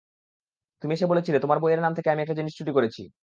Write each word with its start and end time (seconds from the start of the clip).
তুমি 0.83 0.91
এসে 0.93 1.05
বলেছিলে, 1.07 1.37
তোমার 1.39 1.59
বইয়ের 1.59 1.81
নাম 1.81 1.93
থেকে 1.97 2.09
আমি 2.09 2.21
একটা 2.21 2.37
জিনিস 2.39 2.53
চুরি 2.57 2.71
করেছি। 2.77 3.01